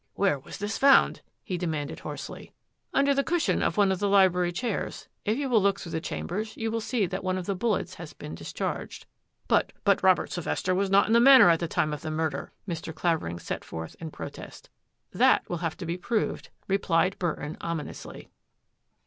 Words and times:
"Where 0.15 0.39
was 0.39 0.57
this 0.57 0.79
found?" 0.79 1.21
he 1.43 1.59
demanded 1.59 1.99
hoarsely." 1.99 2.53
Under 2.91 3.13
the 3.13 3.23
cushion 3.23 3.61
of 3.61 3.77
one 3.77 3.91
of 3.91 3.99
the 3.99 4.09
library 4.09 4.51
chairs. 4.51 5.07
If 5.25 5.37
you 5.37 5.47
will 5.47 5.61
look 5.61 5.79
through 5.79 5.91
the 5.91 6.01
chambers, 6.01 6.57
you 6.57 6.71
will 6.71 6.81
see 6.81 7.05
that 7.05 7.23
one 7.23 7.37
of 7.37 7.45
the 7.45 7.53
bullets 7.53 7.93
has 7.93 8.11
been 8.13 8.33
discharged."" 8.33 9.05
But— 9.47 9.73
but 9.83 10.01
Robert 10.01 10.31
Sylvester 10.31 10.73
was 10.73 10.89
not 10.89 11.05
in 11.05 11.13
the 11.13 11.19
Manor 11.19 11.51
at 11.51 11.59
the 11.59 11.67
time 11.67 11.93
of 11.93 12.01
the 12.01 12.09
murder," 12.09 12.51
Mr. 12.67 12.95
Clavering 12.95 13.37
set 13.37 13.63
forth 13.63 13.95
in 13.99 14.09
protest." 14.09 14.71
That 15.21 15.47
will 15.47 15.57
have 15.57 15.77
to 15.77 15.85
be 15.85 15.97
proved," 15.97 16.49
replied 16.67 17.19
Burton 17.19 17.55
ominously. 17.61 18.31